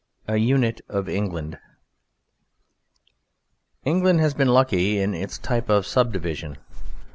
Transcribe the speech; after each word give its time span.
A 0.27 0.37
UNIT 0.37 0.81
OF 0.89 1.07
ENGLAND 1.07 1.59
England 3.85 4.19
has 4.19 4.33
been 4.33 4.47
lucky 4.47 4.97
in 4.97 5.13
its 5.13 5.37
type 5.37 5.69
of 5.69 5.85
subdivision. 5.85 6.57